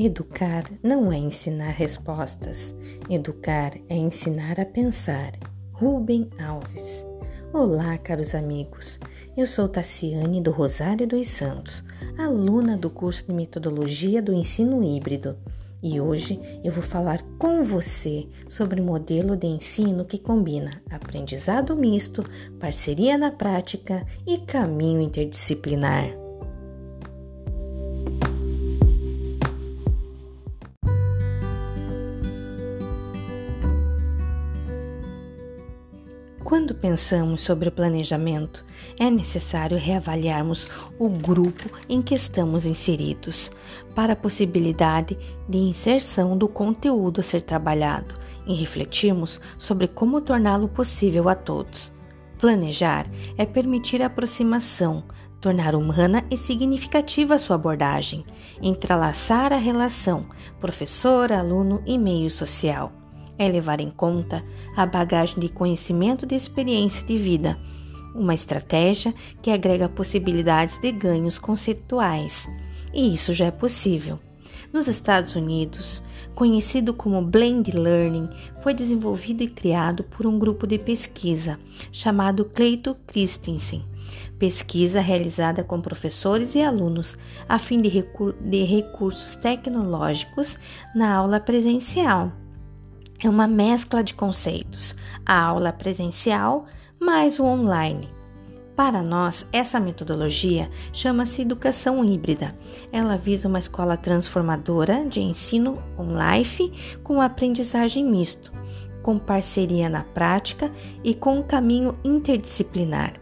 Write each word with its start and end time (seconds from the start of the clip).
Educar 0.00 0.62
não 0.80 1.12
é 1.12 1.16
ensinar 1.16 1.70
respostas. 1.70 2.72
Educar 3.10 3.72
é 3.88 3.96
ensinar 3.96 4.60
a 4.60 4.64
pensar. 4.64 5.32
Rubem 5.72 6.30
Alves. 6.38 7.04
Olá, 7.52 7.98
caros 7.98 8.32
amigos. 8.32 9.00
Eu 9.36 9.44
sou 9.44 9.68
Tassiane 9.68 10.40
do 10.40 10.52
Rosário 10.52 11.04
dos 11.04 11.26
Santos, 11.26 11.82
aluna 12.16 12.76
do 12.76 12.88
curso 12.88 13.26
de 13.26 13.32
Metodologia 13.32 14.22
do 14.22 14.32
Ensino 14.32 14.84
Híbrido. 14.84 15.36
E 15.82 16.00
hoje 16.00 16.38
eu 16.62 16.70
vou 16.70 16.82
falar 16.82 17.20
com 17.36 17.64
você 17.64 18.28
sobre 18.46 18.80
o 18.80 18.84
modelo 18.84 19.36
de 19.36 19.48
ensino 19.48 20.04
que 20.04 20.18
combina 20.18 20.80
aprendizado 20.88 21.74
misto, 21.74 22.22
parceria 22.60 23.18
na 23.18 23.32
prática 23.32 24.06
e 24.24 24.38
caminho 24.38 25.00
interdisciplinar. 25.00 26.27
Quando 36.48 36.74
pensamos 36.74 37.42
sobre 37.42 37.68
o 37.68 37.72
planejamento, 37.72 38.64
é 38.98 39.10
necessário 39.10 39.76
reavaliarmos 39.76 40.66
o 40.98 41.06
grupo 41.10 41.68
em 41.86 42.00
que 42.00 42.14
estamos 42.14 42.64
inseridos, 42.64 43.50
para 43.94 44.14
a 44.14 44.16
possibilidade 44.16 45.18
de 45.46 45.58
inserção 45.58 46.38
do 46.38 46.48
conteúdo 46.48 47.20
a 47.20 47.22
ser 47.22 47.42
trabalhado 47.42 48.14
e 48.46 48.54
refletirmos 48.54 49.38
sobre 49.58 49.86
como 49.88 50.22
torná-lo 50.22 50.68
possível 50.68 51.28
a 51.28 51.34
todos. 51.34 51.92
Planejar 52.40 53.04
é 53.36 53.44
permitir 53.44 54.00
a 54.00 54.06
aproximação, 54.06 55.04
tornar 55.42 55.74
humana 55.74 56.24
e 56.30 56.36
significativa 56.38 57.34
a 57.34 57.38
sua 57.38 57.56
abordagem, 57.56 58.24
entrelaçar 58.62 59.52
a 59.52 59.58
relação 59.58 60.24
professor, 60.58 61.30
aluno 61.30 61.82
e 61.84 61.98
meio 61.98 62.30
social 62.30 62.97
é 63.38 63.48
levar 63.48 63.80
em 63.80 63.90
conta 63.90 64.42
a 64.76 64.84
bagagem 64.84 65.38
de 65.38 65.48
conhecimento 65.48 66.26
de 66.26 66.34
experiência 66.34 67.04
de 67.04 67.16
vida, 67.16 67.56
uma 68.14 68.34
estratégia 68.34 69.14
que 69.40 69.50
agrega 69.50 69.88
possibilidades 69.88 70.80
de 70.80 70.90
ganhos 70.90 71.38
conceituais. 71.38 72.48
E 72.92 73.14
isso 73.14 73.32
já 73.32 73.46
é 73.46 73.50
possível. 73.50 74.18
Nos 74.72 74.86
Estados 74.86 75.34
Unidos, 75.34 76.02
conhecido 76.34 76.92
como 76.92 77.24
Blend 77.24 77.70
Learning, 77.70 78.28
foi 78.62 78.74
desenvolvido 78.74 79.42
e 79.42 79.48
criado 79.48 80.04
por 80.04 80.26
um 80.26 80.38
grupo 80.38 80.66
de 80.66 80.78
pesquisa 80.78 81.58
chamado 81.90 82.44
Cleito 82.44 82.94
Christensen. 83.06 83.84
Pesquisa 84.38 85.00
realizada 85.00 85.64
com 85.64 85.80
professores 85.80 86.54
e 86.54 86.62
alunos 86.62 87.16
a 87.48 87.58
fim 87.58 87.80
de, 87.80 87.88
recur 87.88 88.34
de 88.40 88.62
recursos 88.64 89.34
tecnológicos 89.36 90.58
na 90.94 91.14
aula 91.14 91.40
presencial 91.40 92.32
é 93.22 93.28
uma 93.28 93.48
mescla 93.48 94.02
de 94.02 94.14
conceitos, 94.14 94.94
a 95.26 95.40
aula 95.40 95.72
presencial 95.72 96.66
mais 97.00 97.38
o 97.38 97.44
online. 97.44 98.08
Para 98.76 99.02
nós, 99.02 99.44
essa 99.52 99.80
metodologia 99.80 100.70
chama-se 100.92 101.42
educação 101.42 102.04
híbrida. 102.04 102.54
Ela 102.92 103.16
visa 103.16 103.48
uma 103.48 103.58
escola 103.58 103.96
transformadora 103.96 105.04
de 105.04 105.20
ensino 105.20 105.82
online 105.98 106.72
com 107.02 107.20
aprendizagem 107.20 108.04
misto, 108.04 108.52
com 109.02 109.18
parceria 109.18 109.88
na 109.88 110.04
prática 110.04 110.70
e 111.02 111.12
com 111.12 111.40
um 111.40 111.42
caminho 111.42 111.98
interdisciplinar. 112.04 113.14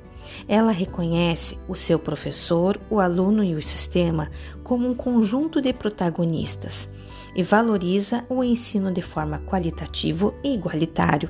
Ela 0.47 0.73
reconhece 0.73 1.59
o 1.67 1.75
seu 1.75 1.99
professor, 1.99 2.79
o 2.91 3.01
aluno 3.01 3.43
e 3.43 3.55
o 3.55 3.63
sistema 3.63 4.31
como 4.63 4.87
um 4.87 4.93
conjunto 4.93 5.63
de 5.63 5.73
protagonistas 5.73 6.91
e 7.37 7.43
valoriza 7.43 8.25
o 8.31 8.43
ensino 8.43 8.91
de 8.91 9.03
forma 9.03 9.39
qualitativa 9.47 10.35
e 10.43 10.55
igualitário. 10.55 11.29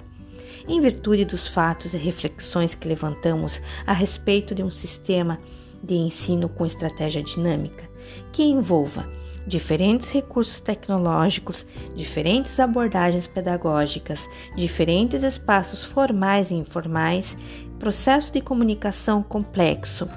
Em 0.69 0.81
virtude 0.81 1.25
dos 1.25 1.49
fatos 1.49 1.95
e 1.95 1.97
reflexões 1.97 2.75
que 2.75 2.87
levantamos 2.87 3.61
a 3.85 3.93
respeito 3.93 4.55
de 4.55 4.63
um 4.63 4.71
sistema 4.71 5.37
de 5.83 5.95
ensino 5.95 6.49
com 6.49 6.65
estratégia 6.65 7.23
dinâmica, 7.23 7.89
que 8.33 8.45
envolva 8.45 9.09
diferentes 9.47 10.11
recursos 10.11 10.61
tecnológicos, 10.61 11.67
diferentes 11.95 12.59
abordagens 12.59 13.27
pedagógicas, 13.27 14.29
diferentes 14.57 15.23
espaços 15.23 15.85
formais 15.85 16.51
e 16.51 16.55
informais, 16.55 17.37
processo 17.79 18.33
de 18.33 18.41
comunicação 18.41 19.23
complexo 19.23 20.09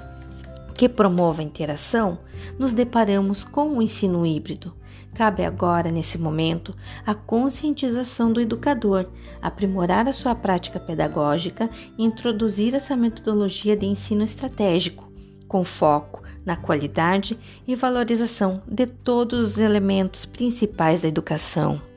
que 0.80 0.88
promova 0.88 1.42
a 1.42 1.44
interação, 1.44 2.18
nos 2.58 2.72
deparamos 2.72 3.44
com 3.44 3.76
o 3.76 3.82
ensino 3.82 4.24
híbrido, 4.24 4.74
Cabe 5.14 5.44
agora, 5.44 5.90
nesse 5.90 6.16
momento, 6.16 6.74
a 7.04 7.14
conscientização 7.14 8.32
do 8.32 8.40
educador, 8.40 9.06
aprimorar 9.42 10.08
a 10.08 10.12
sua 10.12 10.34
prática 10.34 10.78
pedagógica 10.78 11.68
e 11.98 12.04
introduzir 12.04 12.74
essa 12.74 12.96
metodologia 12.96 13.76
de 13.76 13.86
ensino 13.86 14.22
estratégico, 14.22 15.10
com 15.48 15.64
foco 15.64 16.22
na 16.44 16.56
qualidade 16.56 17.38
e 17.66 17.74
valorização 17.74 18.62
de 18.66 18.86
todos 18.86 19.52
os 19.52 19.58
elementos 19.58 20.24
principais 20.24 21.02
da 21.02 21.08
educação. 21.08 21.89